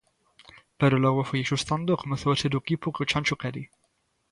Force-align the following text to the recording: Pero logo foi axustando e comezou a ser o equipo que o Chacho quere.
Pero 0.79 1.01
logo 1.05 1.27
foi 1.29 1.39
axustando 1.41 1.89
e 1.91 2.01
comezou 2.03 2.31
a 2.33 2.39
ser 2.41 2.51
o 2.53 2.61
equipo 2.63 2.93
que 2.93 3.03
o 3.03 3.09
Chacho 3.11 3.39
quere. 3.41 3.63